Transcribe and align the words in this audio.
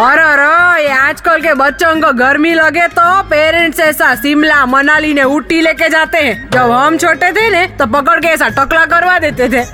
और 0.00 0.18
ये 0.80 0.88
आजकल 0.90 1.40
के 1.42 1.52
बच्चों 1.54 1.94
को 2.00 2.12
गर्मी 2.18 2.52
लगे 2.54 2.86
तो 2.90 3.22
पेरेंट्स 3.30 3.80
ऐसा 3.80 4.14
शिमला 4.16 4.64
मनाली 4.66 5.12
ने 5.14 5.22
ऊटी 5.30 5.60
लेके 5.60 5.88
जाते 5.88 6.18
हैं 6.18 6.48
जब 6.50 6.70
हम 6.70 6.96
छोटे 6.98 7.30
थे 7.32 7.48
ने 7.50 7.66
तो 7.78 7.86
पकड़ 7.92 8.18
के 8.20 8.28
ऐसा 8.28 8.48
टकला 8.58 8.84
करवा 8.86 9.18
देते 9.18 9.48
थे 9.48 9.64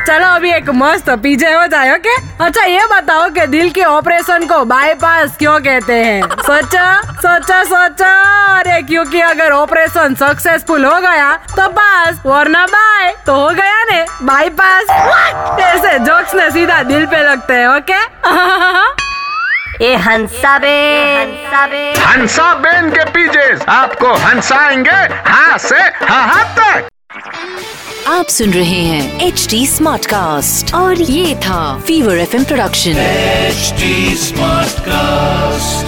चलो 0.00 0.26
अभी 0.28 0.50
एक 0.52 0.70
मस्त 0.74 1.10
पीजे 1.22 1.52
हो 1.52 1.66
जाए 1.66 1.94
ओके 1.94 2.16
अच्छा 2.44 2.64
ये 2.64 2.86
बताओ 2.92 3.28
कि 3.30 3.46
दिल 3.46 3.70
के 3.70 3.82
ऑपरेशन 3.84 4.46
को 4.46 4.64
बाईपास 4.64 5.36
क्यों 5.38 5.58
कहते 5.60 5.94
हैं 5.96 6.20
सोचा 6.40 6.86
सोचा 7.20 7.62
सोचा 7.64 8.12
अरे 8.56 8.80
क्योंकि 8.84 9.20
अगर 9.22 9.52
ऑपरेशन 9.52 10.14
सक्सेसफुल 10.16 10.84
हो 10.84 10.98
गया 11.00 11.34
तो 11.50 11.68
पास 11.70 12.20
वरना 12.26 12.66
बाय 12.66 13.14
तो 13.26 13.34
हो 13.34 13.48
गया 13.52 13.84
ने 13.84 14.04
बाईपास 14.24 14.90
ऐसे 15.62 15.98
जोक्स 16.00 16.34
ने 16.34 16.50
सीधा 16.50 16.82
दिल 16.84 17.06
पे 17.06 17.22
लगते 17.22 17.54
हैं 17.54 17.68
ओके 17.68 18.02
ए 19.82 19.94
हंसा 20.06 20.56
बेन 20.58 21.28
हंसा 21.28 21.66
बेन 21.66 22.02
हंसा 22.06 22.52
बेन 22.64 22.90
के 22.90 23.04
पीजेस 23.10 23.62
आपको 23.68 24.12
हंसाएँगे 24.24 24.98
हाँ 25.30 25.58
से 25.58 25.80
हाँ 26.04 26.44
तक। 26.58 26.88
आप 28.08 28.26
सुन 28.28 28.50
रहे 28.50 28.80
हैं 28.84 29.20
एच 29.26 29.46
डी 29.50 29.66
स्मार्ट 29.66 30.06
कास्ट 30.06 30.74
और 30.74 31.00
ये 31.00 31.34
था 31.46 31.62
fever 31.86 32.18
F 32.18 32.36
production 32.44 32.96
H 32.98 33.72
smart 34.18 34.68
Smartcast. 34.84 35.83